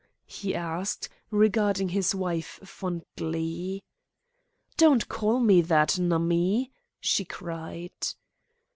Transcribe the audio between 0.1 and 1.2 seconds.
he asked,